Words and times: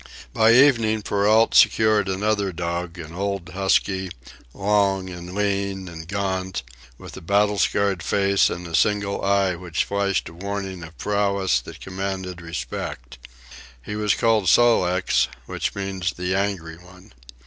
By 0.33 0.53
evening 0.53 1.03
Perrault 1.03 1.53
secured 1.53 2.09
another 2.09 2.51
dog, 2.51 2.97
an 2.97 3.13
old 3.13 3.49
husky, 3.49 4.09
long 4.51 5.11
and 5.11 5.35
lean 5.35 5.87
and 5.87 6.07
gaunt, 6.07 6.63
with 6.97 7.15
a 7.17 7.21
battle 7.21 7.59
scarred 7.59 8.01
face 8.01 8.49
and 8.49 8.65
a 8.65 8.73
single 8.73 9.23
eye 9.23 9.53
which 9.53 9.83
flashed 9.83 10.27
a 10.27 10.33
warning 10.33 10.81
of 10.81 10.97
prowess 10.97 11.59
that 11.59 11.81
commanded 11.81 12.41
respect. 12.41 13.19
He 13.79 13.95
was 13.95 14.15
called 14.15 14.49
Sol 14.49 14.79
leks, 14.81 15.27
which 15.45 15.75
means 15.75 16.13
the 16.13 16.33
Angry 16.33 16.77
One. 16.79 17.11